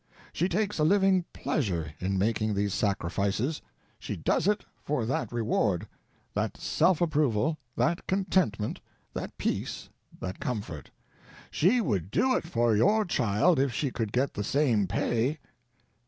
[0.33, 3.61] She takes a living pleasure in making these sacrifices.
[3.99, 8.81] She does it for that reward—that self approval, that contentment,
[9.13, 10.89] that peace, that comfort.
[11.51, 15.37] She would do it for your child IF SHE COULD GET THE SAME PAY.